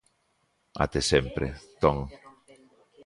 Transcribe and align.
Até 0.83 0.99
sempre, 1.11 1.45
Tom. 1.81 1.97